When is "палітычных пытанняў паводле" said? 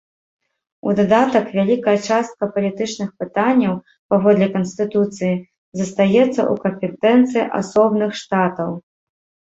2.55-4.47